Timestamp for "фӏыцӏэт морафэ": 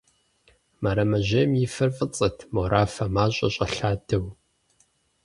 1.95-3.05